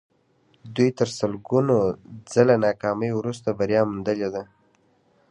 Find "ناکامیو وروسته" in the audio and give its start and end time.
2.65-3.49